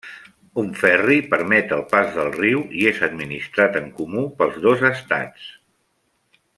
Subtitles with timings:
[0.59, 5.49] Un ferri permet el pas del riu i és administrat en comú pels dos estats.